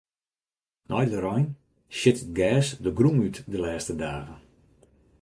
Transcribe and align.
Nei 0.89 1.05
de 1.11 1.17
rein 1.25 1.47
sjit 1.97 2.17
it 2.21 2.29
gers 2.37 2.67
de 2.83 2.91
grûn 2.97 3.21
út 3.25 3.37
de 3.51 3.57
lêste 3.63 3.93
dagen. 4.01 4.39